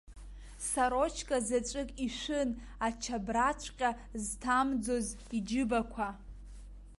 [0.69, 2.49] Сарочка заҵәык ишәын,
[2.87, 3.89] ачабраҵәҟьа
[4.23, 6.07] зҭамӡоз иџьыбақәа.